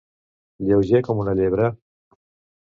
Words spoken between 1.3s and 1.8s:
llebre.